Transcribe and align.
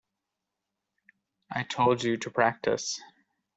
I 1.51 1.61
told 1.61 2.01
you 2.03 2.17
to 2.17 2.31
practice. 2.31 2.99